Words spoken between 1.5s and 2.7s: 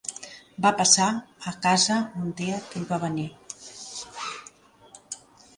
a casa un dia